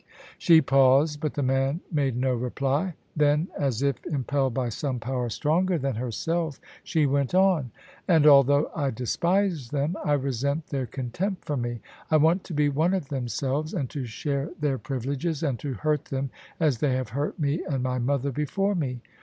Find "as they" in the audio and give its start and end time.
16.59-16.93